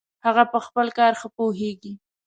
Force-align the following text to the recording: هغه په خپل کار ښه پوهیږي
هغه 0.25 0.43
په 0.51 0.59
خپل 0.65 0.87
کار 0.97 1.13
ښه 1.19 1.27
پوهیږي 1.37 1.93